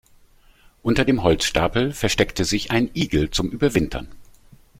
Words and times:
Unter 0.81 1.05
dem 1.05 1.21
Holzstapel 1.21 1.93
versteckte 1.93 2.43
sich 2.43 2.71
ein 2.71 2.89
Igel 2.95 3.29
zum 3.29 3.51
Überwintern. 3.51 4.07